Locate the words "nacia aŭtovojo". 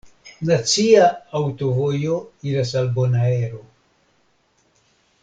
0.49-2.17